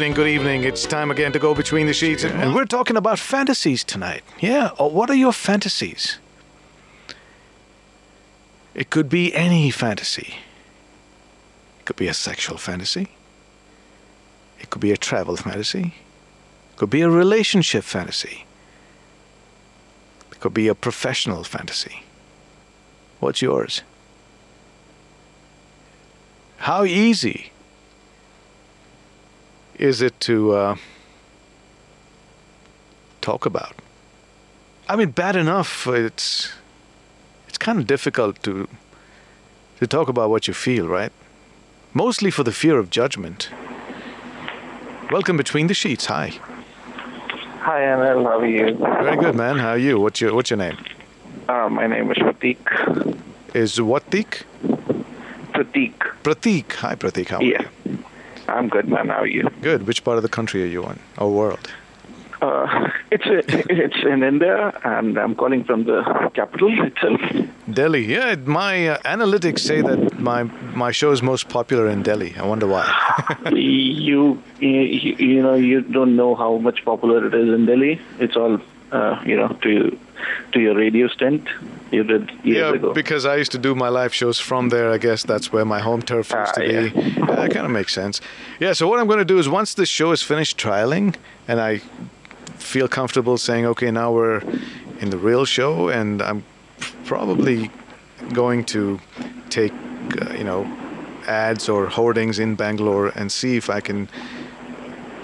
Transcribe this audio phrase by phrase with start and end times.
[0.00, 0.64] evening, good evening.
[0.64, 2.24] It's time again to go between the sheets.
[2.24, 4.22] And we're talking about fantasies tonight.
[4.38, 6.18] Yeah, oh, what are your fantasies?
[8.74, 10.36] It could be any fantasy.
[11.80, 13.08] It could be a sexual fantasy.
[14.58, 15.92] It could be a travel fantasy.
[16.70, 18.46] It could be a relationship fantasy.
[20.32, 22.04] It could be a professional fantasy.
[23.18, 23.82] What's yours?
[26.56, 27.49] How easy
[29.80, 30.76] is it to uh,
[33.22, 33.74] talk about?
[34.88, 35.86] I mean, bad enough.
[35.86, 36.52] It's
[37.48, 38.68] it's kind of difficult to
[39.78, 41.12] to talk about what you feel, right?
[41.94, 43.50] Mostly for the fear of judgment.
[45.10, 46.06] Welcome between the sheets.
[46.06, 46.28] Hi.
[47.62, 48.22] Hi, Anil.
[48.24, 48.76] How are you?
[48.76, 49.58] Very good, man.
[49.58, 49.98] How are you?
[49.98, 50.76] What's your What's your name?
[51.48, 52.60] Uh, my name is Pratik.
[53.54, 54.44] Is what Teek?
[55.54, 55.94] Pratik.
[56.22, 56.72] Pratik.
[56.74, 57.28] Hi, Pratik.
[57.28, 57.62] How are Yeah.
[57.62, 57.79] you?
[58.50, 59.08] I'm good, man.
[59.08, 59.48] How are you?
[59.62, 59.86] Good.
[59.86, 60.98] Which part of the country are you in?
[61.18, 61.70] Or world?
[62.42, 67.20] Uh, it's it's in India, and I'm calling from the capital itself.
[67.70, 68.04] Delhi.
[68.06, 70.44] Yeah, my uh, analytics say that my
[70.84, 72.34] my show is most popular in Delhi.
[72.36, 72.86] I wonder why.
[73.52, 74.80] you, you
[75.18, 78.00] you know you don't know how much popular it is in Delhi.
[78.18, 78.58] It's all
[78.92, 79.98] uh, you know to
[80.52, 81.46] to your radio stint
[81.90, 82.92] you did years yeah, ago.
[82.94, 84.90] because I used to do my live shows from there.
[84.90, 86.88] I guess that's where my home turf used Ah, to yeah.
[86.88, 87.00] be.
[87.00, 88.20] Yeah, that kind of makes sense.
[88.60, 88.72] Yeah.
[88.74, 91.14] So what I'm going to do is once this show is finished trialing,
[91.48, 91.78] and I
[92.58, 94.40] feel comfortable saying, okay, now we're
[95.00, 96.44] in the real show, and I'm
[97.04, 97.70] probably
[98.32, 99.00] going to
[99.48, 99.72] take,
[100.20, 100.64] uh, you know,
[101.26, 104.08] ads or hoardings in Bangalore and see if I can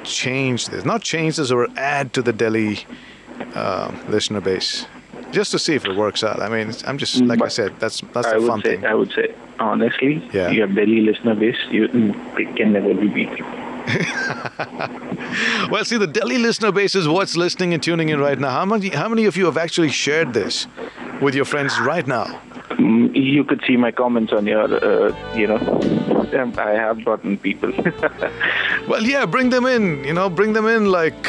[0.03, 0.85] change this.
[0.85, 2.87] Not change this or add to the Delhi
[3.55, 4.87] uh, listener base.
[5.39, 6.39] Just to see if it works out.
[6.47, 7.71] I mean, I'm just like I said.
[7.83, 8.87] That's that's I the fun say thing.
[8.93, 9.27] I would say
[9.59, 10.51] honestly, Yeah.
[10.59, 11.83] your Delhi listener base you
[12.59, 13.35] can never be beat.
[15.71, 18.51] Well, see, the Delhi listener base is what's listening and tuning in right now.
[18.59, 20.67] How many how many of you have actually shared this
[21.21, 22.27] with your friends right now?
[22.71, 25.59] Mm, You could see my comments on your, uh, you know,
[26.41, 27.73] um, I have gotten people.
[28.91, 30.05] Well, yeah, bring them in.
[30.09, 31.21] You know, bring them in like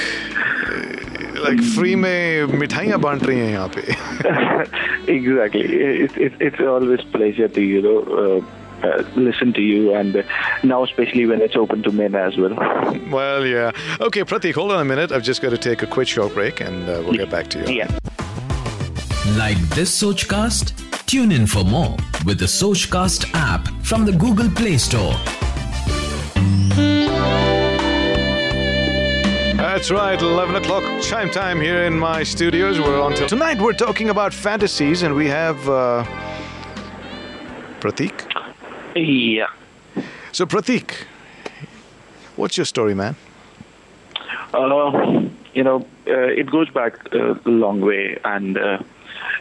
[1.44, 3.83] like free में मिठाइयाँ बांट रही हैं यहाँ पे.
[5.06, 5.65] exactly.
[5.65, 10.22] It, it, it's always pleasure to, you know, uh, uh, listen to you, and uh,
[10.62, 12.55] now especially when it's open to men as well.
[13.10, 13.72] Well, yeah.
[14.00, 15.12] Okay, Pratik, hold on a minute.
[15.12, 17.59] I've just got to take a quick short break, and uh, we'll get back to
[17.60, 17.75] you.
[17.75, 17.91] Yeah.
[19.37, 20.78] Like this Sochcast?
[21.06, 25.15] Tune in for more with the Sochcast app from the Google Play Store.
[29.78, 32.80] That's right, 11 o'clock chime time here in my studios.
[32.80, 33.62] We're on till tonight.
[33.62, 36.04] We're talking about fantasies, and we have uh,
[37.80, 38.26] Pratik.
[38.96, 39.46] Yeah.
[40.32, 41.06] So, Pratik,
[42.38, 43.16] what's your story, man?
[44.52, 48.80] Uh, you know, uh, it goes back uh, a long way, and uh,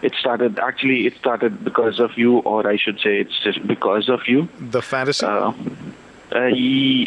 [0.03, 0.59] it started.
[0.59, 4.51] Actually, it started because of you, or I should say, it's just because of you.
[4.61, 5.25] The fantasy?
[6.37, 6.51] Uh,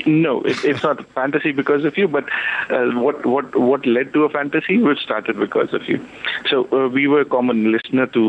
[0.07, 2.25] no, it, it's not fantasy because of you, but
[2.69, 5.99] uh, what what what led to a fantasy which started because of you.
[6.49, 8.23] So uh, we were a common listener to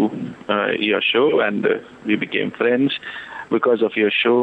[0.48, 2.98] uh, your show, and uh, we became friends
[3.50, 4.38] because of your show.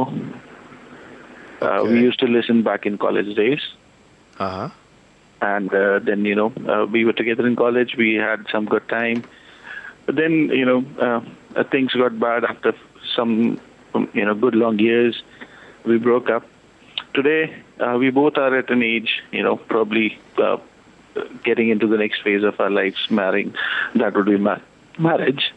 [1.61, 1.89] Uh, Okay.
[1.91, 3.61] we used to listen back in college days
[4.39, 4.69] Uh huh.
[5.41, 8.87] and uh, then you know uh, we were together in college we had some good
[8.89, 9.23] time
[10.05, 10.81] but then you know
[11.71, 12.73] things got bad after
[13.15, 13.59] some
[14.13, 15.21] you know good long years
[15.87, 16.43] we broke up
[17.13, 20.57] today uh, we both are at an age you know probably uh,
[21.43, 23.53] getting into the next phase of our lives marrying
[23.95, 24.59] that would be ma-
[24.99, 25.53] marriage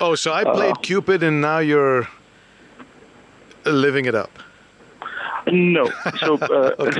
[0.00, 2.06] Oh, so I played Uh, Cupid, and now you're
[3.64, 4.30] living it up.
[5.50, 5.90] no
[6.20, 6.90] so uh,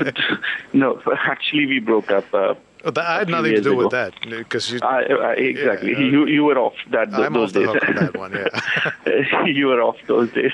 [0.72, 1.00] no
[1.34, 4.80] actually we broke up uh, that, I had nothing to do with that because you.
[4.82, 5.98] I, I, exactly Yeah.
[6.12, 8.32] you you were off that those, I'm off the days hook on that one.
[8.32, 9.44] Yeah.
[9.58, 10.52] you were off those days.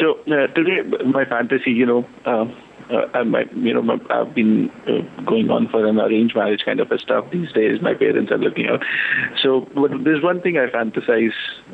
[0.00, 2.46] So uh, today, my fantasy, you know, uh,
[3.14, 6.80] uh, my, you know, my, I've been uh, going on for an arranged marriage kind
[6.80, 7.80] of a stuff these days.
[7.82, 8.82] My parents are looking out.
[9.42, 11.32] So, but there's one thing I fantasize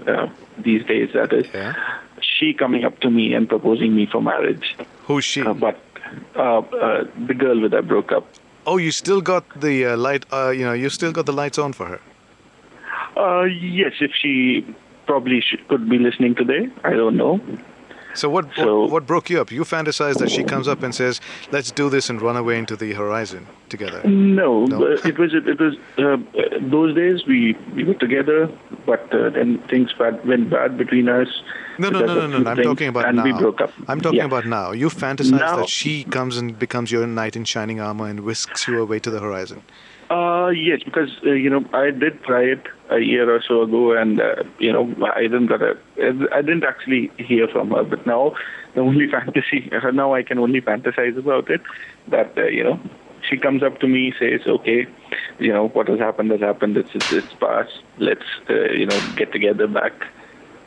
[0.08, 0.28] uh,
[0.58, 1.74] these days that is Yeah.
[2.20, 4.76] she coming up to me and proposing me for marriage.
[5.06, 5.42] Who's she?
[5.42, 5.80] Uh, but
[6.36, 8.26] uh, uh, the girl with I broke up.
[8.66, 10.24] oh, you still got the uh, light.
[10.32, 12.00] Uh, you know, you still got the lights on for her.
[13.16, 14.66] Uh, yes, if she
[15.06, 17.40] probably sh- could be listening today, I don't know.
[18.14, 19.50] So what, So- what what broke you up?
[19.50, 21.20] You fantasize that she comes up and says,
[21.50, 24.84] "Let's do this and run away into the horizon together." No, No?
[24.86, 26.16] it was it was uh,
[26.60, 28.48] those days we we were together,
[28.86, 31.28] but uh, then things bad, went bad between us.
[31.78, 32.38] No, no, no, no, no.
[32.38, 32.50] no.
[32.50, 33.24] I'm talking about and now.
[33.24, 33.72] we broke up.
[33.88, 34.26] I'm talking Yeah.
[34.32, 34.70] about now.
[34.70, 35.56] You fantasize Now.
[35.56, 39.10] that she comes and becomes your knight in shining armor and whisks you away to
[39.10, 39.62] the horizon.
[40.10, 43.92] Uh, yes, because uh, you know I did try it a year or so ago,
[43.92, 45.76] and uh, you know I didn't got a,
[46.32, 47.84] I didn't actually hear from her.
[47.84, 48.34] But now
[48.74, 51.60] the only fantasy now I can only fantasize about it.
[52.08, 52.80] That uh, you know
[53.28, 54.86] she comes up to me, says, "Okay,
[55.38, 56.76] you know what has happened has happened.
[56.76, 57.82] It's it's, it's past.
[57.98, 59.92] Let's uh, you know get together back."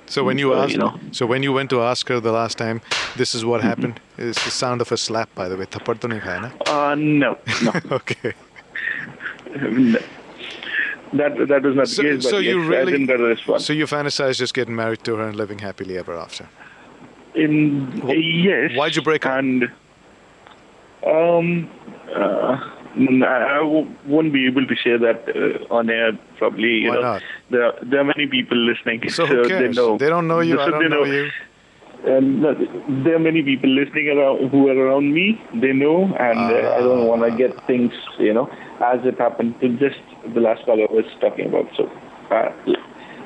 [0.07, 0.97] So when you asked, you know.
[1.11, 2.81] so when you went to ask her the last time,
[3.17, 3.99] this is what happened.
[4.17, 5.65] It's the sound of a slap, by the way.
[5.65, 6.49] Thappad to nahi na?
[6.65, 8.33] Uh, no, no, Okay.
[11.13, 12.24] That that was not So, the case.
[12.24, 13.65] But so yes, you I really, didn't get a response.
[13.65, 16.50] so you fantasize just getting married to her and living happily ever after.
[17.36, 18.71] In Wh- yes.
[18.75, 19.38] why'd you break up?
[19.39, 19.63] And
[21.06, 21.69] um,
[22.15, 22.57] uh,
[23.25, 23.62] I
[24.06, 26.13] won't be able to share that uh, on air.
[26.38, 27.24] Probably, you Why know, not?
[27.51, 29.07] there are, there are many people listening.
[29.09, 29.48] So cares?
[29.48, 29.98] They, know.
[29.98, 30.59] They don't know you.
[30.59, 31.30] I don't they know you.
[32.05, 32.44] And
[33.05, 35.41] there are many people listening around who are around me.
[35.55, 38.47] They know, and uh, I don't want to get things, you know,
[38.83, 39.99] as it happened to just
[40.33, 41.65] the last caller was talking about.
[41.75, 41.89] So,
[42.31, 42.51] uh,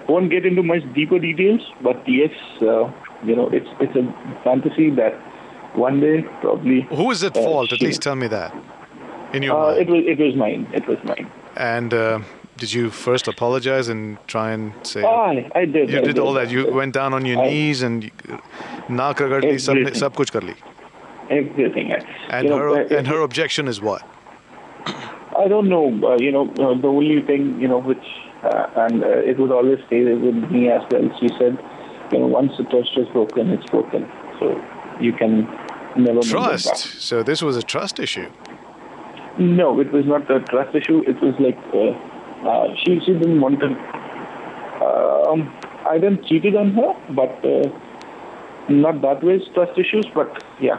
[0.08, 2.32] won't get into much deeper details, but yes,
[2.62, 2.90] uh,
[3.24, 5.14] you know, it's it's a fantasy that
[5.76, 6.82] one day probably.
[6.90, 7.72] Who is at uh, fault?
[7.74, 8.54] At least tell me that.
[9.34, 9.82] In your Uh, mind.
[9.82, 10.68] it was it was mine.
[10.74, 11.30] It was mine.
[11.56, 12.20] And uh,
[12.62, 15.04] did you first apologize and try and say?
[15.04, 15.90] I I did.
[15.90, 16.52] you I did all that.
[16.56, 18.12] You went down on your I- knees and
[18.90, 20.56] ragad li, sab, sab kuch kar li.
[21.40, 21.94] everything.
[22.30, 24.04] And you her uh, and her objection is what?
[25.44, 25.86] I don't know.
[26.10, 28.08] Uh, you know, uh, the only thing you know, which
[28.44, 31.10] uh, and uh, it would always stay with me as well.
[31.20, 31.58] She said,
[32.12, 34.08] you know, once the trust is broken, it's broken.
[34.40, 34.54] So
[35.10, 35.36] you can
[36.08, 36.88] never Trust.
[37.10, 38.30] So this was a trust issue.
[39.40, 41.04] No, it was not a trust issue.
[41.08, 41.60] It was like
[42.45, 43.69] uh, uh, she she didn't want to.
[44.87, 45.53] Um,
[45.89, 47.69] I didn't cheated on her, but uh,
[48.69, 50.07] not that way trust issues.
[50.15, 50.79] But yeah,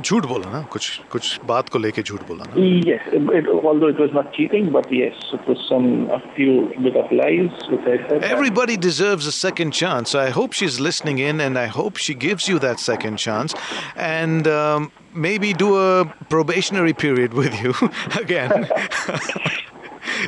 [0.00, 2.54] झूठ बोला ना कुछ कुछ बात को लेके झूठ बोला ना
[2.86, 3.00] yes.
[3.12, 6.96] It, it, although it was not cheating, but yes, it was some a few bit
[6.96, 8.24] of lies which I said.
[8.24, 10.10] Everybody deserves a second chance.
[10.10, 13.54] So I hope she's listening in, and I hope she gives you that second chance,
[13.96, 17.74] and um, maybe do a probationary period with you
[18.24, 18.68] again.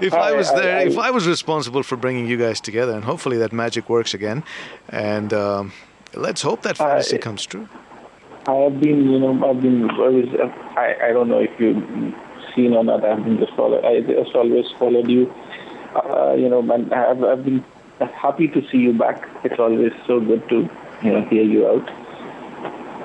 [0.02, 2.94] if I I- was there, I- if I was responsible for bringing you guys together,
[2.94, 4.44] and hopefully that magic works again,
[4.90, 5.74] and um,
[6.16, 7.68] let's hope that fantasy I- comes true.
[8.48, 10.30] I have been, you know, I've been, I was,
[10.78, 11.84] I, I don't know if you've
[12.56, 15.30] seen or not, I've been just followed, I just always followed you,
[15.96, 17.62] uh, you know, and I've, I've been
[18.16, 19.28] happy to see you back.
[19.44, 20.70] It's always so good to,
[21.04, 21.90] you know, hear you out.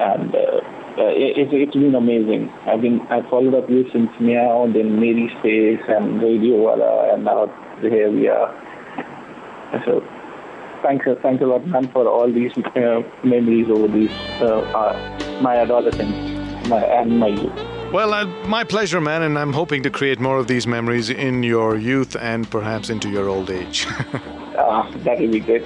[0.01, 0.61] And uh,
[0.99, 2.51] uh, it, it's- it's been amazing.
[2.67, 7.25] I've been, I followed up you since Meow, then Mary Space and Radio Wala, and
[7.25, 7.47] now
[7.81, 8.51] here we are.
[9.87, 10.05] So
[10.83, 14.11] thanks, thanks a lot, man, for all these uh, memories over these
[14.41, 17.53] uh, uh, my adolescence, my and my youth.
[17.93, 21.43] Well, uh, my pleasure, man, and I'm hoping to create more of these memories in
[21.43, 23.87] your youth and perhaps into your old age.
[24.57, 25.63] Uh, that would be great.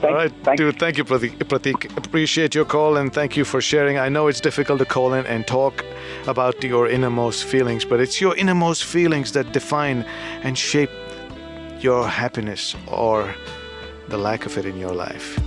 [0.00, 0.78] Thank, All right, thank, dude.
[0.78, 1.36] Thank you, Pratik.
[1.44, 1.94] Pratik.
[1.98, 3.98] Appreciate your call and thank you for sharing.
[3.98, 5.84] I know it's difficult to call in and talk
[6.26, 10.06] about your innermost feelings, but it's your innermost feelings that define
[10.42, 10.90] and shape
[11.80, 13.34] your happiness or
[14.08, 15.38] the lack of it in your life.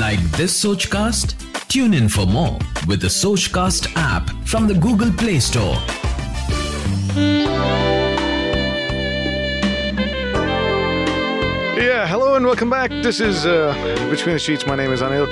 [0.00, 1.68] Like this Sochcast?
[1.68, 5.76] Tune in for more with the Sochcast app from the Google Play Store.
[11.84, 12.90] Yeah, hello and welcome back.
[12.90, 13.74] This is uh,
[14.08, 14.66] Between the Sheets.
[14.66, 15.30] My name is Anil,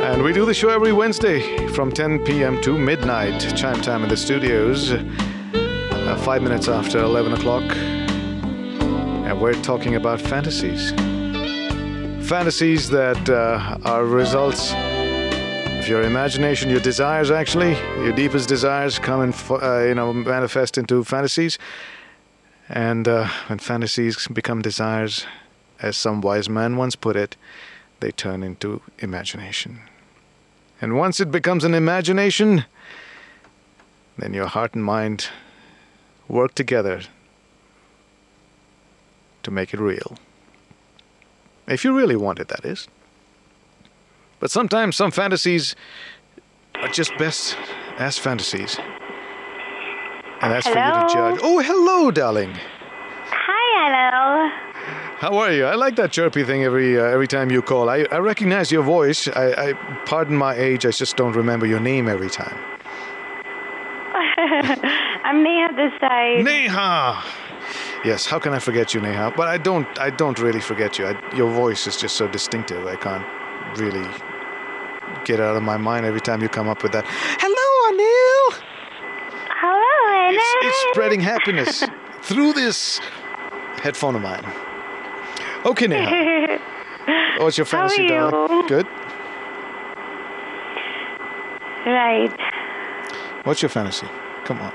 [0.00, 2.58] and we do the show every Wednesday from 10 p.m.
[2.62, 7.64] to midnight, chime time in the studios, uh, five minutes after 11 o'clock.
[7.76, 10.92] And we're talking about fantasies.
[12.26, 17.74] Fantasies that uh, are results of your imagination, your desires, actually.
[18.02, 21.58] Your deepest desires come and, uh, you know, manifest into fantasies.
[22.70, 25.26] And uh, when fantasies become desires,
[25.80, 27.36] as some wise man once put it,
[28.00, 29.80] they turn into imagination.
[30.80, 32.64] And once it becomes an imagination,
[34.18, 35.28] then your heart and mind
[36.28, 37.02] work together
[39.42, 40.16] to make it real.
[41.66, 42.88] If you really want it, that is.
[44.40, 45.74] But sometimes some fantasies
[46.74, 47.56] are just best
[47.98, 48.78] as fantasies.
[50.40, 51.40] And that's for you to judge.
[51.42, 52.54] Oh, hello, darling.
[55.24, 55.64] How are you?
[55.64, 57.88] I like that chirpy thing every uh, every time you call.
[57.88, 59.26] I, I recognize your voice.
[59.26, 59.72] I, I
[60.04, 60.84] pardon my age.
[60.84, 62.58] I just don't remember your name every time.
[65.24, 66.44] I'm Neha this side.
[66.44, 67.24] Neha.
[68.04, 68.26] Yes.
[68.26, 69.32] How can I forget you, Neha?
[69.34, 69.88] But I don't.
[69.98, 71.06] I don't really forget you.
[71.06, 72.86] I, your voice is just so distinctive.
[72.86, 73.24] I can't
[73.78, 74.06] really
[75.24, 77.06] get out of my mind every time you come up with that.
[77.40, 78.60] Hello, Anil.
[79.62, 79.94] Hello,
[80.28, 80.36] Anna.
[80.36, 81.82] It's, it's spreading happiness
[82.20, 83.00] through this
[83.80, 84.44] headphone of mine.
[85.64, 86.58] Okay, Neha.
[87.38, 88.66] What's your How fantasy, darling?
[88.66, 88.86] Good.
[91.86, 92.32] Right.
[93.44, 94.06] What's your fantasy?
[94.44, 94.72] Come on.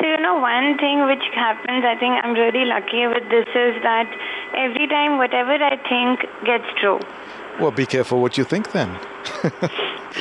[0.00, 3.82] So, you know, one thing which happens, I think I'm really lucky with this is
[3.82, 4.08] that
[4.56, 6.98] every time whatever I think gets true.
[7.60, 8.98] Well, be careful what you think then.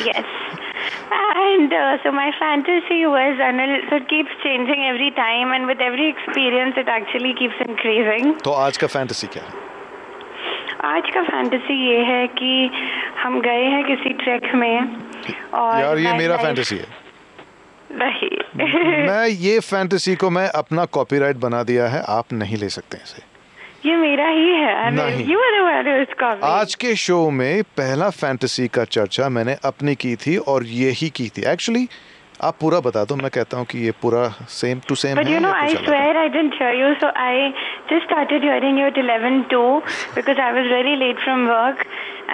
[0.05, 0.23] Yes.
[1.13, 5.81] And uh, so my fantasy was, Anil, so it keeps changing every time, and with
[5.81, 8.41] every experience, it actually keeps increasing.
[8.43, 9.71] तो आज का fantasy क्या है?
[10.83, 12.71] आज का fantasy ये है कि
[13.23, 14.79] हम गए हैं किसी ट्रैक में
[15.53, 16.87] और यार ये मेरा fantasy है.
[17.91, 18.37] नहीं
[19.07, 22.03] मैं ये fantasy को मैं अपना copyright बना दिया है.
[22.07, 23.30] आप नहीं ले सकते इसे.
[23.85, 25.39] ये मेरा ही है नहीं। यू
[26.43, 31.27] आज के शो में पहला फैंटेसी का चर्चा मैंने अपनी की थी और यही की
[31.37, 31.87] थी एक्चुअली
[32.43, 35.33] आप पूरा बता दो मैं कहता हूँ कि ये पूरा सेम टू सेम But है
[35.33, 35.87] you know, या I कुछ अलग है?
[35.87, 37.33] swear I didn't hear you, so I
[37.91, 39.81] just started hearing you at 11 too
[40.15, 41.83] because I was very late from work,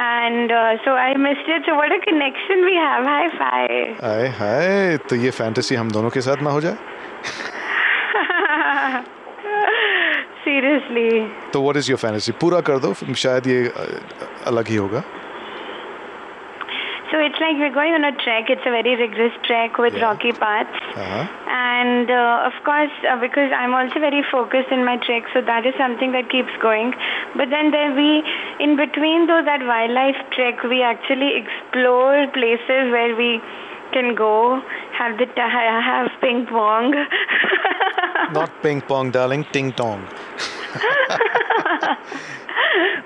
[0.05, 1.67] and uh, so I missed it.
[1.69, 3.09] So what a connection we have!
[3.13, 3.99] High five!
[4.13, 6.75] आए हाय तो ये fantasy हम दोनों के साथ ना हो जाए
[10.46, 11.10] Seriously.
[11.52, 12.92] तो व्हाट इज योर फैंटेसी पूरा कर दो
[13.24, 13.84] शायद ये अ,
[14.52, 15.02] अलग ही होगा
[17.12, 18.50] So it's like we're going on a trek.
[18.52, 20.04] It's a very rigorous trek with Yeah.
[20.04, 20.84] rocky paths.
[20.98, 21.24] हाँ
[21.56, 25.68] And uh, of course, uh, because I'm also very focused in my trek, so that
[25.70, 26.94] is something that keeps going.
[27.40, 28.06] But then there we,
[28.68, 33.28] in between though that wildlife trek, we actually explore places where we
[33.98, 34.32] can go,
[35.02, 35.50] have the ta-
[35.90, 36.94] have ping pong.
[38.37, 40.05] Not ping pong darling ting tong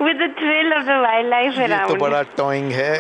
[0.06, 1.88] with the thrill of the wildlife ये around.
[1.90, 2.96] तो बड़ा toing है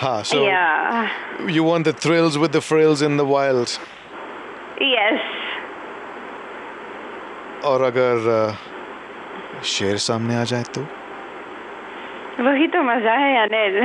[0.00, 1.08] हाँ so Yeah.
[1.56, 3.78] you want the thrills with the frills in the wild
[4.86, 5.20] Yes.
[7.64, 8.26] और अगर
[9.74, 10.80] शेर सामने आ जाए तो
[12.44, 13.80] वही तो मज़ा है अनिल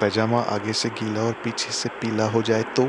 [0.00, 2.84] पैजामा आगे से गीला और पीछे से पीला हो जाए तो?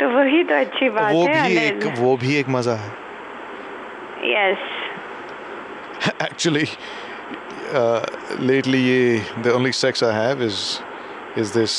[0.00, 2.90] तो वही तो अच्छी बात वो है भी एक, वो भी एक मज़ा है।
[4.32, 4.66] यस
[6.22, 6.66] एक्चुअली
[8.46, 9.00] लेटली ये
[9.38, 10.60] the only sex I have is
[11.40, 11.72] is this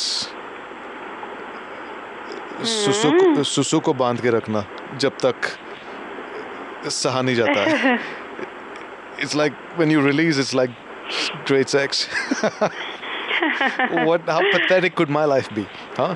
[2.74, 4.64] सुसुक सुसु को बाँध के रखना
[4.96, 5.34] जब तक
[6.90, 7.64] सहा नहीं जाता
[9.22, 10.70] it's like when you release it's like
[11.48, 12.08] great sex
[14.08, 15.64] what how pathetic could my life be?
[15.98, 16.12] हाँ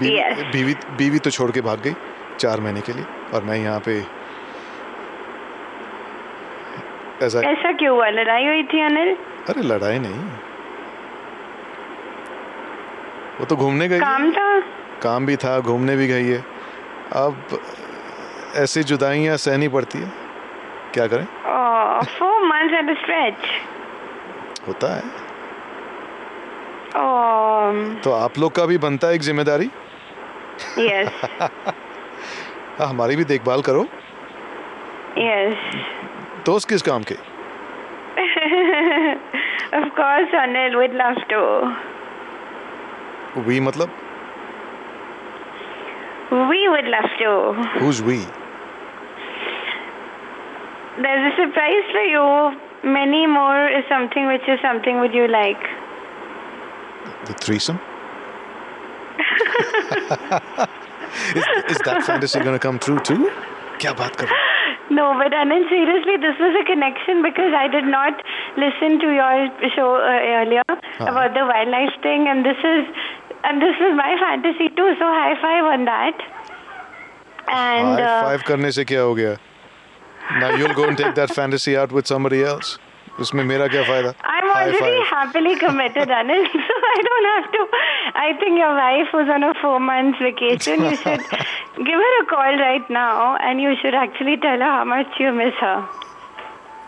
[0.00, 0.42] बीवी, Yes.
[0.52, 1.94] बीवी बीवी तो छोड़ के भाग गई
[2.40, 3.98] चार महीने के लिए और मैं यहाँ पे
[7.26, 8.08] ऐसा ऐसा क्यों हुआ?
[8.08, 9.16] लड़ाई हुई थी अनिल?
[9.48, 10.22] अरे लड़ाई नहीं।
[13.40, 14.60] वो तो घूमने गई। काम था?
[15.02, 16.44] काम भी था घूमने भी गई है।
[17.16, 17.60] अब
[18.62, 20.10] ऐसी जुदाइयाँ सहनी पड़ती है।
[20.94, 21.24] क्या करें?
[22.18, 23.36] फोर मंथ्स एट स्ट्रेच
[24.68, 25.02] होता है।
[28.04, 29.70] तो आप लोग का भी बनता है एक ज़िम्मेदारी
[30.78, 31.08] यस
[31.40, 33.86] हाँ, हमारी भी देखभाल करो
[35.18, 35.74] यस
[36.46, 37.28] दोस्त किस काम के
[39.78, 41.40] Of course, Anil, we'd love to.
[43.48, 43.90] We मतलब
[46.50, 47.30] We would love to.
[47.78, 48.16] who's we
[51.04, 52.24] There's a surprise for you.
[52.96, 55.68] Many more is something which is something would you like.
[57.49, 57.79] the threesome
[61.35, 63.29] is, is that fantasy gonna come true too
[63.81, 64.53] क्या बात कर रहे हो?
[64.95, 68.19] No, but Anil, seriously, this was a connection because I did not
[68.63, 70.61] listen to your show uh, earlier
[70.99, 72.85] about the wildlife thing, and this is
[73.43, 74.89] and this is my fantasy too.
[74.99, 76.25] So high five on that.
[77.47, 79.37] And High uh, five करने से क्या हो गया
[80.43, 82.77] now you'll go and take that fantasy out with somebody else
[83.23, 85.07] उसमें मेरा क्या फायदा I'm High already five.
[85.09, 87.61] happily committed, Anil, so I don't have to.
[88.15, 90.83] I think your wife was on a four months vacation.
[90.83, 91.23] You should
[91.89, 95.31] give her a call right now, and you should actually tell her how much you
[95.31, 95.77] miss her.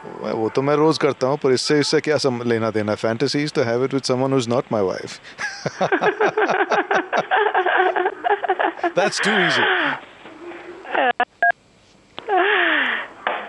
[0.08, 3.54] वो वो तो मैं रोज करता हूँ पर इससे इससे क्या सम, लेना देना फैंटेसीज
[3.54, 5.20] तो have it with someone who is not my wife
[8.98, 9.64] That's too easy.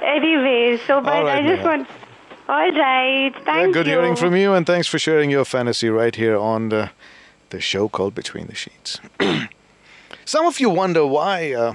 [0.03, 1.87] Anyways, so but All right, I
[2.53, 2.53] just Neha.
[2.53, 2.77] want.
[2.77, 3.93] All right, thank Yeah, good you.
[3.93, 6.91] hearing from you, and thanks for sharing your fantasy right here on the,
[7.51, 9.01] the show called Between the Sheets.
[10.25, 11.75] Some of you wonder why uh,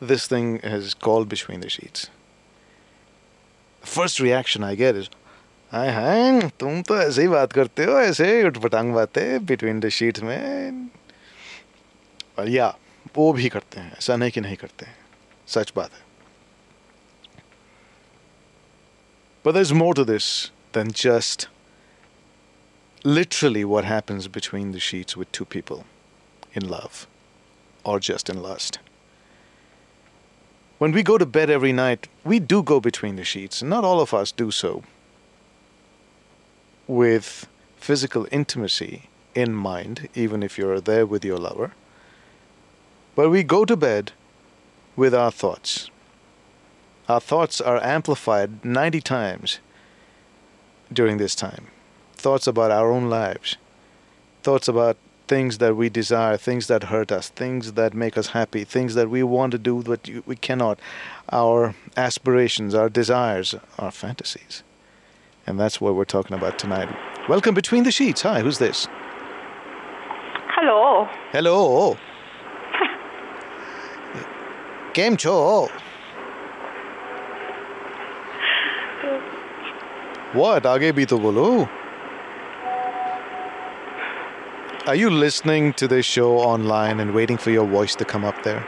[0.00, 2.10] this thing is called Between the Sheets.
[3.80, 5.08] The first reaction I get is,
[5.72, 10.22] हाय हाय तुम तो ऐसे ही बात करते हो ऐसे उठपटांग बातें between the sheets
[10.22, 10.88] में
[12.38, 12.68] और या
[13.16, 14.96] वो भी करते हैं ऐसा नहीं कि नहीं करते हैं
[15.48, 16.00] सच बात है
[19.43, 21.47] But there's more to this than just
[23.03, 25.85] literally what happens between the sheets with two people
[26.53, 27.07] in love
[27.83, 28.79] or just in lust.
[30.77, 33.61] When we go to bed every night, we do go between the sheets.
[33.61, 34.83] and Not all of us do so
[36.87, 39.03] with physical intimacy
[39.35, 41.73] in mind, even if you're there with your lover.
[43.15, 44.11] But we go to bed
[44.95, 45.90] with our thoughts.
[47.10, 49.60] Our thoughts are amplified 90 times
[50.92, 51.68] during this time.
[52.14, 53.56] Thoughts about our own lives,
[54.42, 54.96] thoughts about
[55.28, 59.08] things that we desire, things that hurt us, things that make us happy, things that
[59.08, 60.78] we want to do but you- we cannot,
[61.32, 64.62] our aspirations, our desires, our fantasies.
[65.46, 66.88] And that's what we're talking about tonight.
[67.28, 68.22] Welcome Between the Sheets.
[68.22, 68.88] Hi, who's this?
[70.56, 71.08] Hello.
[71.32, 71.96] Hello.
[74.92, 75.68] કેમ છો
[80.33, 80.63] What?
[80.63, 81.67] Aage bhi to bolo.
[84.87, 88.41] Are you listening to this show online and waiting for your voice to come up
[88.43, 88.65] there?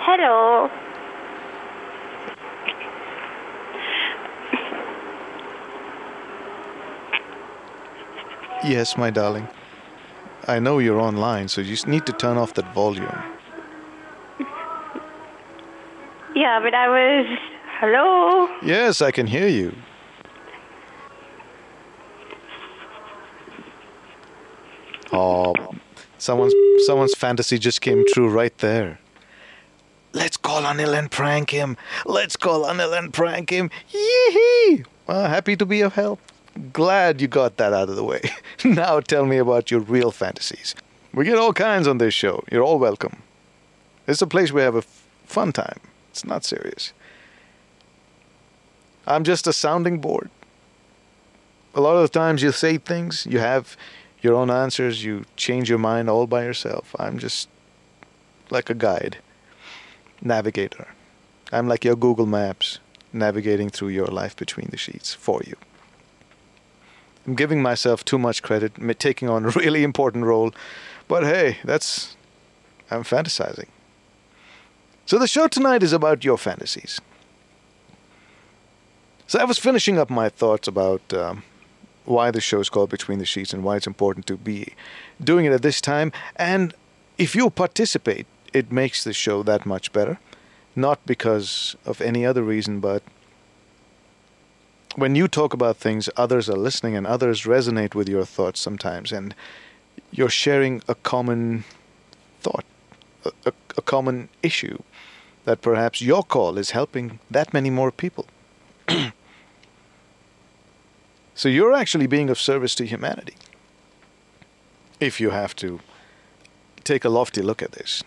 [0.00, 0.68] Hello.
[8.64, 9.46] Yes, my darling.
[10.48, 13.22] I know you're online, so you just need to turn off that volume.
[16.34, 17.38] Yeah, but I was.
[17.80, 18.48] Hello?
[18.62, 19.72] Yes, I can hear you.
[26.28, 26.54] Someone's
[26.84, 28.98] someone's fantasy just came true right there.
[30.12, 31.76] Let's call Anil and prank him.
[32.04, 33.70] Let's call Anil and prank him.
[33.90, 36.20] Yee Well, happy to be of help.
[36.72, 38.20] Glad you got that out of the way.
[38.64, 40.74] now tell me about your real fantasies.
[41.14, 42.44] We get all kinds on this show.
[42.52, 43.22] You're all welcome.
[44.06, 45.80] It's a place we have a f- fun time.
[46.10, 46.92] It's not serious.
[49.06, 50.28] I'm just a sounding board.
[51.74, 53.76] A lot of the times you say things, you have
[54.20, 56.94] your own answers, you change your mind all by yourself.
[56.98, 57.48] I'm just
[58.50, 59.18] like a guide,
[60.20, 60.88] navigator.
[61.52, 62.78] I'm like your Google Maps,
[63.12, 65.56] navigating through your life between the sheets for you.
[67.26, 70.52] I'm giving myself too much credit, taking on a really important role,
[71.06, 72.16] but hey, that's.
[72.90, 73.68] I'm fantasizing.
[75.04, 77.00] So the show tonight is about your fantasies.
[79.26, 81.42] So I was finishing up my thoughts about um,
[82.08, 84.72] why the show is called Between the Sheets and why it's important to be
[85.22, 86.10] doing it at this time.
[86.36, 86.74] And
[87.18, 90.18] if you participate, it makes the show that much better.
[90.74, 93.02] Not because of any other reason, but
[94.96, 99.12] when you talk about things, others are listening and others resonate with your thoughts sometimes.
[99.12, 99.34] And
[100.10, 101.64] you're sharing a common
[102.40, 102.64] thought,
[103.24, 104.78] a, a, a common issue
[105.44, 108.26] that perhaps your call is helping that many more people.
[111.38, 113.36] so you're actually being of service to humanity.
[114.98, 115.78] If you have to
[116.82, 118.02] take a lofty look at this.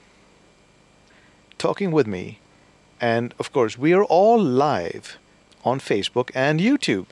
[1.57, 2.39] Talking with me,
[2.99, 5.17] and of course, we are all live
[5.63, 7.05] on Facebook and YouTube.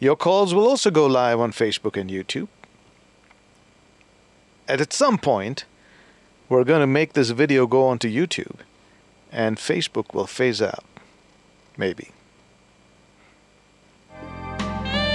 [0.00, 2.48] Your calls will also go live on Facebook and YouTube.
[4.66, 5.64] And at some point,
[6.48, 8.56] we're going to make this video go onto YouTube,
[9.30, 10.84] and Facebook will phase out.
[11.76, 12.10] Maybe.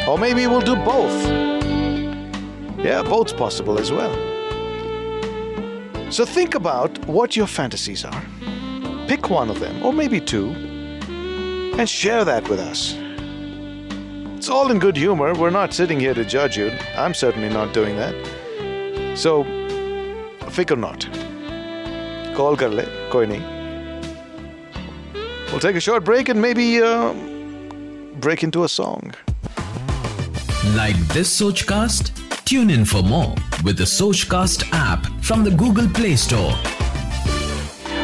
[0.08, 1.26] Or maybe we'll do both.
[2.84, 4.14] Yeah, both's possible as well.
[6.12, 8.24] So think about what your fantasies are.
[9.08, 10.50] Pick one of them, or maybe two,
[11.78, 12.96] and share that with us.
[14.38, 15.34] It's all in good humor.
[15.34, 16.72] We're not sitting here to judge you.
[16.98, 18.14] I'm certainly not doing that.
[19.18, 19.46] So,
[20.52, 21.08] fikr not.
[22.36, 22.86] Call kar le.
[25.50, 27.14] We'll take a short break and maybe uh,
[28.20, 29.14] break into a song.
[30.72, 32.46] Like this Sochcast?
[32.46, 36.54] Tune in for more with the Sochcast app from the Google Play Store.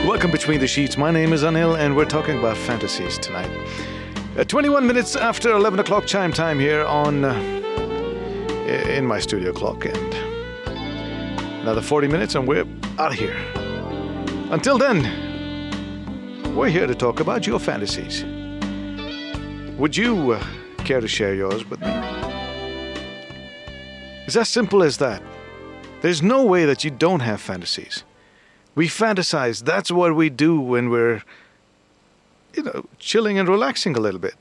[0.06, 0.98] Welcome Between the Sheets.
[0.98, 3.50] My name is Anil, and we're talking about fantasies tonight.
[4.38, 7.34] Uh, 21 minutes after 11 o'clock chime time here on uh,
[8.90, 10.14] in my studio clock, and
[11.62, 12.66] Another 40 minutes and we're
[12.98, 13.38] out of here.
[14.52, 15.04] Until then,
[16.58, 18.26] we're here to talk about your fantasies.
[19.80, 20.46] Would you uh,
[20.80, 22.19] care to share yours with me?
[24.30, 25.24] It's as simple as that.
[26.02, 28.04] There's no way that you don't have fantasies.
[28.76, 29.64] We fantasize.
[29.64, 31.24] That's what we do when we're,
[32.54, 34.36] you know, chilling and relaxing a little bit.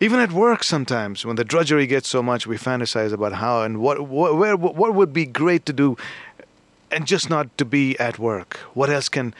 [0.00, 3.78] Even at work, sometimes when the drudgery gets so much, we fantasize about how and
[3.78, 5.96] what, what, where, what would be great to do,
[6.90, 8.58] and just not to be at work.
[8.74, 9.34] What else can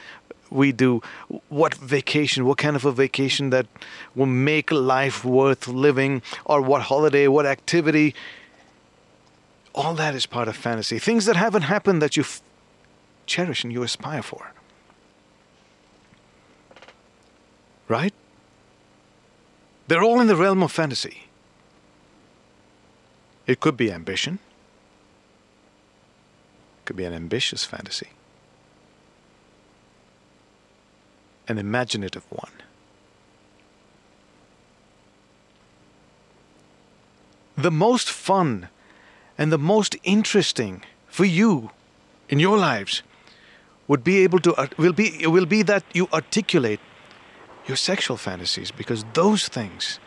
[0.53, 1.03] we do?
[1.49, 2.45] What vacation?
[2.45, 3.67] What kind of a vacation that
[4.15, 6.23] will make life worth living?
[6.45, 7.29] Or what holiday?
[7.29, 8.15] What activity?
[9.75, 10.99] All that is part of fantasy.
[10.99, 12.43] Things that haven't happened that you f-
[13.27, 14.53] cherish and you aspire for.
[17.89, 18.15] Right?
[19.89, 21.25] They're all in the realm of fantasy.
[23.47, 24.39] It could be ambition.
[26.79, 28.09] It could be an ambitious fantasy.
[31.49, 32.53] An imaginative one.
[37.57, 38.69] The most fun
[39.37, 41.71] and the most interesting for you
[42.29, 43.03] in your lives
[43.89, 46.81] would be able to will be will be that you articulate
[47.67, 50.01] your sexual fantasies because those things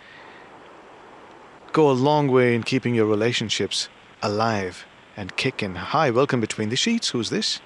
[1.71, 3.89] go a long way in keeping your relationships
[4.21, 4.85] alive
[5.17, 5.75] and kicking.
[5.75, 7.09] Hi, welcome between the sheets.
[7.09, 7.61] Who's this?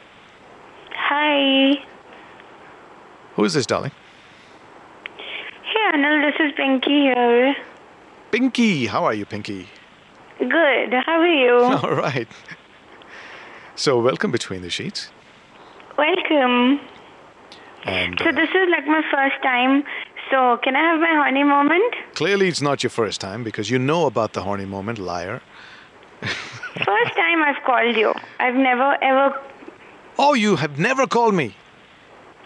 [0.93, 1.83] Hi.
[3.35, 3.91] Who is this, darling?
[5.17, 7.55] Hey, Anil, this is Pinky here.
[8.31, 8.85] Pinky.
[8.87, 9.67] How are you, Pinky?
[10.39, 10.93] Good.
[11.05, 11.53] How are you?
[11.83, 12.27] All right.
[13.75, 15.09] So, welcome between the sheets.
[15.97, 16.79] Welcome.
[17.83, 19.83] And So uh, this is like my first time.
[20.31, 21.95] So can I have my honey moment?
[22.13, 25.41] clearly, it's not your first time because you know about the horny moment, liar.
[26.21, 28.13] First time I've called you.
[28.39, 29.39] I've never ever.
[30.17, 31.55] Oh, you have never called me.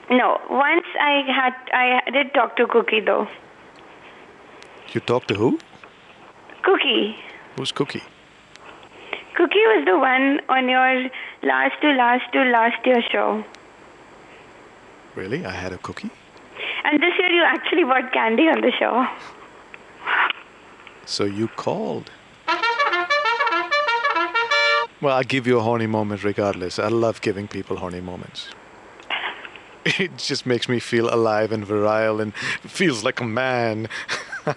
[0.10, 0.40] No.
[0.50, 1.54] Once I had.
[1.74, 3.28] I did talk to Cookie though.
[4.94, 5.60] You talked to who?
[6.62, 7.16] Cookie.
[7.56, 8.04] Who's Cookie?
[9.36, 11.10] Cookie was the one on your
[11.42, 13.44] last to last to last year show.
[15.16, 15.46] Really?
[15.46, 16.12] I had a cookie?
[16.84, 19.08] And this year you actually bought candy on the show.
[21.06, 22.12] So you called.
[25.02, 26.80] Well, I'll give you a horny moment regardless.
[26.80, 28.48] I love giving people horny moments.
[30.00, 33.90] It just makes me feel alive and virile and feels like a man.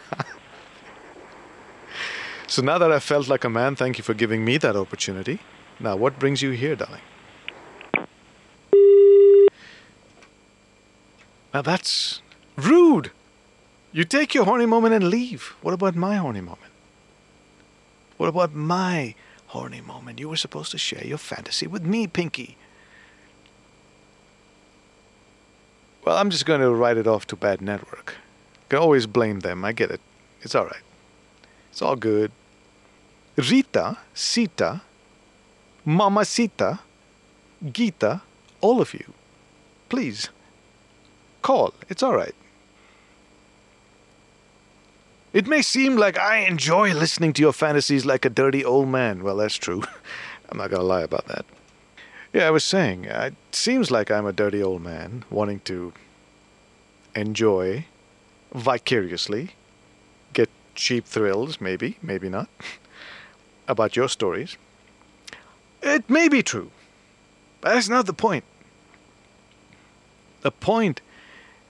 [2.47, 5.41] so now that I felt like a man, thank you for giving me that opportunity.
[5.81, 7.01] Now, what brings you here, darling?
[11.53, 12.21] Now that's
[12.57, 13.11] rude.
[13.93, 15.55] You take your horny moment and leave.
[15.63, 16.73] What about my horny moment?
[18.19, 19.15] What about my
[19.47, 20.21] horny moment?
[20.21, 22.57] You were supposed to share your fantasy with me, Pinky.
[26.07, 28.15] Well, I'm just going to write it off to bad network.
[28.69, 29.65] Can always blame them.
[29.65, 30.01] I get it.
[30.41, 30.85] It's all right.
[31.73, 32.31] It's all good.
[33.37, 34.83] Rita, Sita,
[35.85, 36.79] Mamacita,
[37.73, 38.23] Gita,
[38.61, 39.13] all of you,
[39.89, 40.31] please
[41.43, 41.75] call.
[41.89, 42.35] It's all right.
[45.33, 49.25] It may seem like I enjoy listening to your fantasies like a dirty old man.
[49.25, 49.83] Well, that's true.
[50.51, 51.45] I'm not going to lie about that.
[52.37, 55.95] Yeah, I was saying, uh, it seems like I'm a dirty old man wanting to
[57.15, 57.87] enjoy
[58.53, 59.53] vicariously,
[60.35, 62.51] get cheap thrills, maybe, maybe not,
[63.69, 64.59] about your stories.
[65.81, 66.71] It may be true,
[67.63, 68.45] but that's not the point.
[70.43, 71.01] The point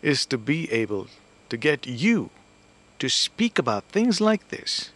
[0.02, 1.06] is to be able
[1.48, 2.30] to get you
[2.98, 4.90] to speak about things like this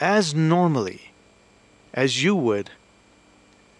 [0.00, 1.12] as normally
[1.92, 2.70] as you would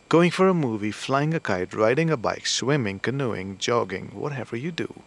[0.09, 4.71] going for a movie, flying a kite, riding a bike, swimming, canoeing, jogging, whatever you
[4.71, 5.03] do.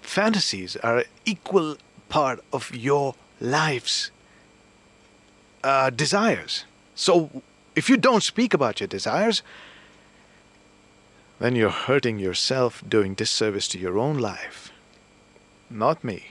[0.00, 1.76] Fantasies are an equal
[2.08, 4.10] part of your life's
[5.64, 6.64] uh, desires.
[6.94, 7.42] So
[7.74, 9.42] if you don't speak about your desires,
[11.38, 14.70] then you're hurting yourself, doing disservice to your own life.
[15.70, 16.26] Not me.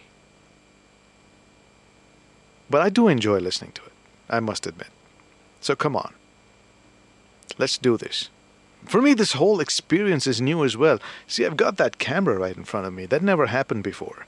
[2.70, 3.91] But I do enjoy listening to it,
[4.32, 4.88] I must admit.
[5.60, 6.14] So come on.
[7.58, 8.30] Let's do this.
[8.86, 11.00] For me, this whole experience is new as well.
[11.28, 13.06] See, I've got that camera right in front of me.
[13.06, 14.26] That never happened before.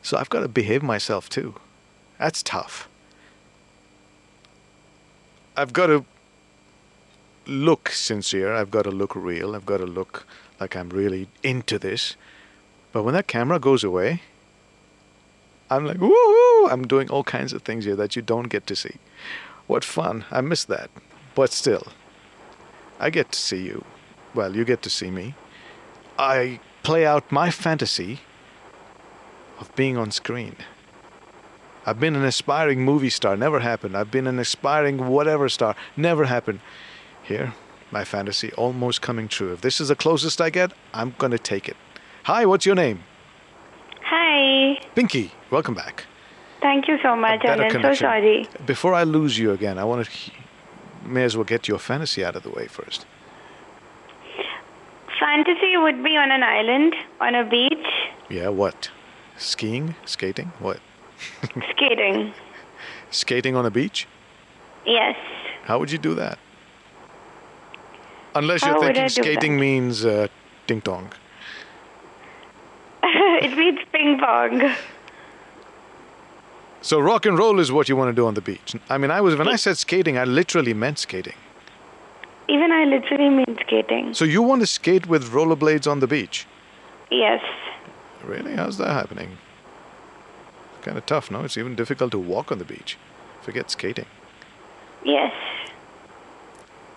[0.00, 1.56] So I've got to behave myself too.
[2.18, 2.88] That's tough.
[5.56, 6.06] I've got to
[7.46, 8.54] look sincere.
[8.54, 9.54] I've got to look real.
[9.54, 10.24] I've got to look
[10.58, 12.16] like I'm really into this.
[12.92, 14.22] But when that camera goes away,
[15.70, 15.98] I'm like,
[16.62, 16.68] woo!
[16.68, 18.96] I'm doing all kinds of things here that you don't get to see.
[19.66, 20.24] What fun.
[20.30, 20.90] I miss that.
[21.34, 21.88] But still,
[23.00, 23.84] I get to see you.
[24.34, 25.34] Well, you get to see me.
[26.18, 28.20] I play out my fantasy
[29.58, 30.56] of being on screen.
[31.84, 33.96] I've been an aspiring movie star, never happened.
[33.96, 36.60] I've been an aspiring whatever star, never happened.
[37.22, 37.54] Here,
[37.90, 39.52] my fantasy almost coming true.
[39.52, 41.76] If this is the closest I get, I'm gonna take it.
[42.24, 43.02] Hi, what's your name?
[44.04, 44.78] Hi.
[44.94, 45.32] Pinky.
[45.50, 46.06] Welcome back.
[46.62, 48.48] Thank you so much, I'm So sorry.
[48.64, 50.32] Before I lose you again, I want to
[51.04, 53.04] may as well get your fantasy out of the way first.
[55.18, 57.86] Fantasy would be on an island, on a beach,
[58.28, 58.90] Yeah, what?
[59.36, 59.94] Skiing?
[60.04, 60.52] Skating?
[60.58, 60.80] What?
[61.70, 62.32] skating.
[63.10, 64.06] Skating on a beach?
[64.86, 65.16] Yes.
[65.64, 66.38] How would you do that?
[68.34, 69.60] Unless you're would thinking skating that?
[69.60, 70.28] means uh,
[70.66, 71.12] ding dong.
[73.02, 74.74] it means ping pong.
[76.82, 78.74] So rock and roll is what you want to do on the beach.
[78.88, 81.34] I mean, I was when I said skating, I literally meant skating.
[82.48, 84.14] Even I literally mean skating.
[84.14, 86.46] So you want to skate with rollerblades on the beach?
[87.10, 87.42] Yes.
[88.24, 88.56] Really?
[88.56, 89.38] How's that happening?
[90.82, 91.44] Kind of tough, no?
[91.44, 92.98] It's even difficult to walk on the beach.
[93.42, 94.06] Forget skating.
[95.04, 95.32] Yes.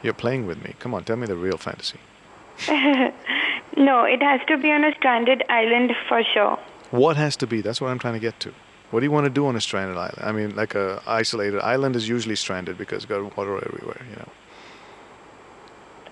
[0.01, 0.73] You're playing with me.
[0.79, 1.99] Come on, tell me the real fantasy.
[3.77, 6.57] No, it has to be on a stranded island for sure.
[6.91, 7.61] What has to be?
[7.61, 8.53] That's what I'm trying to get to.
[8.91, 10.19] What do you want to do on a stranded island?
[10.21, 14.15] I mean, like a isolated island is usually stranded because it's got water everywhere, you
[14.15, 14.29] know.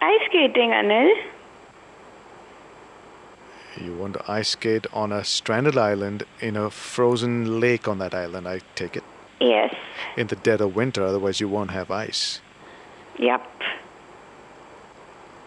[0.01, 1.09] Ice skating, Anil.
[3.81, 8.13] You want to ice skate on a stranded island in a frozen lake on that
[8.13, 9.03] island, I take it.
[9.39, 9.73] Yes.
[10.15, 12.41] In the dead of winter, otherwise you won't have ice.
[13.17, 13.41] Yep.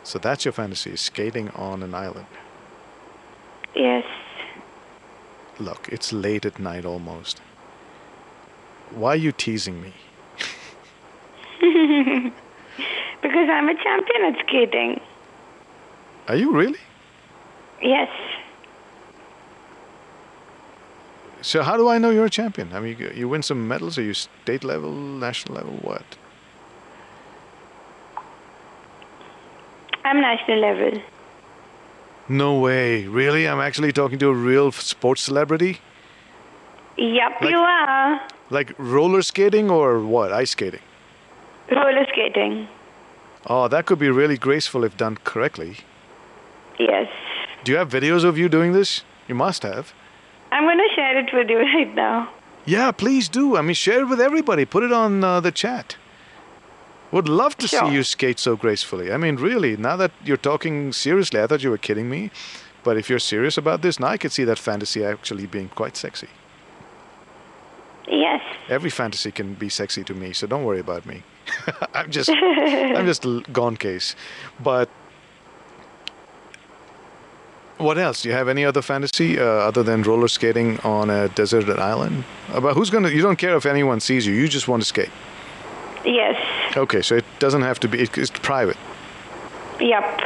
[0.03, 2.27] So that's your fantasy, skating on an island.
[3.75, 4.05] Yes.
[5.59, 7.41] Look, it's late at night almost.
[8.91, 9.93] Why are you teasing me?
[13.23, 15.01] Because I'm a champion at skating.
[16.29, 16.79] Are you really?
[17.83, 18.09] Yes.
[21.43, 22.73] So how do I know you're a champion?
[22.73, 23.99] I mean, you, you win some medals.
[23.99, 26.05] Are you state level, national level, what?
[30.05, 31.03] I'm national level.
[32.29, 33.07] No way.
[33.07, 33.47] Really?
[33.47, 35.79] I'm actually talking to a real sports celebrity?
[36.97, 38.21] Yep, Like- you are.
[38.51, 40.33] Like roller skating or what?
[40.33, 40.81] Ice skating?
[41.71, 42.69] Roller skating.
[43.47, 45.79] Oh, that could be really graceful if done correctly.
[46.79, 47.09] Yes.
[47.65, 49.03] Do you have videos of you doing this?
[49.29, 49.93] You must have.
[50.53, 52.29] I'm going to share it with you right now.
[52.65, 53.57] Yeah, please do.
[53.57, 54.65] I mean, share it with everybody.
[54.65, 55.97] Put it on uh, the chat.
[57.13, 57.81] Would love to Sure.
[57.89, 59.13] see you skate so gracefully.
[59.13, 62.31] I mean, really, now that you're talking seriously, I thought you were kidding me.
[62.83, 65.97] But if you're serious about this, now I could see that fantasy actually being quite
[65.97, 66.29] sexy.
[68.09, 68.41] Yes.
[68.69, 71.23] Every fantasy can be sexy to me, so don't worry about me.
[71.95, 72.31] I'm just,
[72.97, 74.15] I'm just gone case.
[74.63, 74.89] But
[77.79, 78.23] what else?
[78.23, 82.25] Do you have any other fantasy uh, other than roller skating on a deserted island?
[82.53, 83.09] About who's gonna?
[83.11, 84.35] You don't care if anyone sees you.
[84.35, 85.11] You just want to skate.
[86.05, 86.37] Yes.
[86.77, 87.99] Okay, so it doesn't have to be.
[88.01, 88.77] it- It's private.
[89.81, 90.21] Yep.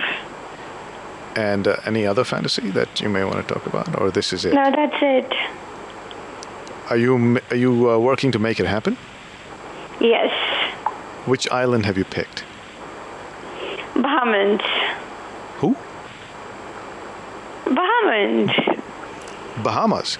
[1.36, 4.44] And uh, any other fantasy that you may want to talk about, or this is
[4.44, 4.52] it?
[4.54, 5.32] No, that's it.
[6.90, 8.96] Are you are you uh, working to make it happen?
[10.00, 10.32] Yes.
[11.26, 12.44] Which island have you picked?
[13.94, 14.60] Bahamas.
[15.60, 15.76] Who?
[17.66, 18.50] Bahamas.
[19.62, 20.18] Bahamas,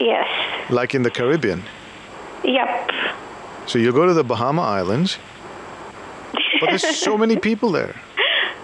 [0.00, 0.28] Yes.
[0.70, 1.62] like in the Caribbean.
[2.44, 2.90] Yep.
[3.66, 5.18] So you go to the Bahama Islands,
[6.60, 7.94] but there's so many people there.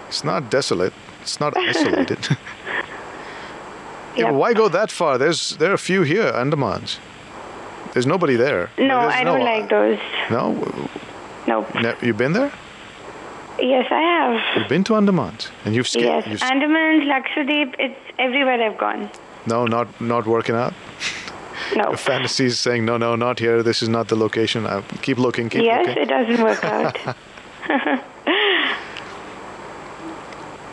[0.07, 0.93] It's not desolate.
[1.21, 2.19] It's not isolated.
[4.13, 4.33] Yeah, Yep.
[4.33, 5.17] why go that far?
[5.17, 6.97] There's there are a few here, Andamans.
[7.93, 8.69] There's nobody there.
[8.77, 9.99] No, There's I don't no- like those.
[10.29, 10.51] No,
[11.47, 11.73] Nope.
[11.75, 12.51] ne- you been there?
[13.59, 14.57] Yes, I have.
[14.57, 16.09] You've been to Andamans, and you've skated.
[16.09, 16.27] Yes.
[16.27, 19.09] You've, Andamans, Lakshadweep, it's everywhere I've gone.
[19.45, 20.73] no, not not working out.
[21.75, 21.93] No.
[21.95, 23.63] Fantasy is saying no, no, not here.
[23.63, 24.65] This is not the location.
[24.67, 26.03] I keep looking, keep Yes, looking.
[26.03, 27.15] Yes, it doesn't work out.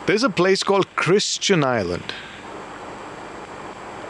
[0.05, 2.13] There's a place called Christian Island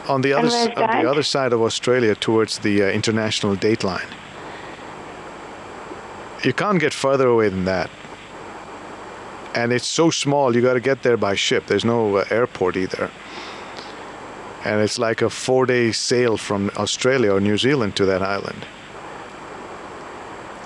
[0.08, 4.08] on the other on the other side of Australia towards the uh, international date line.
[6.44, 7.90] You can't get further away than that.
[9.56, 11.66] And it's so small, you got to get there by ship.
[11.68, 13.10] There's no uh, airport either.
[14.64, 18.66] And it's like a 4-day sail from Australia or New Zealand to that island.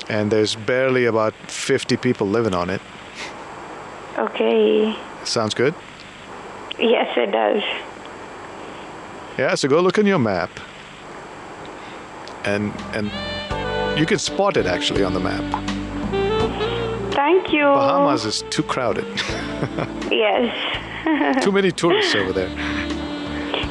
[0.10, 2.82] And there's barely about 50 people living on it.
[4.18, 4.96] okay.
[5.24, 5.74] Sounds good?
[6.78, 7.64] Yes, it does.
[9.38, 10.50] Yeah, so go look on your map.
[12.46, 13.10] And and
[14.00, 15.44] You can spot it actually on the map.
[17.14, 17.64] Thank you.
[17.64, 19.06] Bahamas is too crowded.
[20.12, 21.42] Yes.
[21.44, 22.50] too many tourists over there.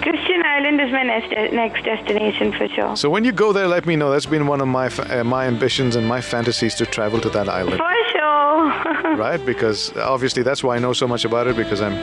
[0.02, 2.96] Christian Island is my next, next destination for sure.
[2.96, 4.10] So when you go there, let me know.
[4.10, 7.48] That's been one of my uh, my ambitions and my fantasies to travel to that
[7.48, 9.16] island, For sure.
[9.16, 9.40] right?
[9.46, 11.96] Because obviously that's why I know so much about it because I'm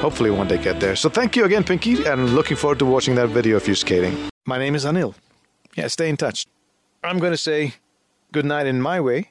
[0.00, 0.94] hopefully one day get there.
[0.96, 4.16] So thank you again, Pinky, and looking forward to watching that video of you skating.
[4.46, 5.14] My name is Anil.
[5.74, 6.46] Yeah, stay in touch.
[7.02, 7.74] I'm going to say
[8.32, 9.30] good night in my way.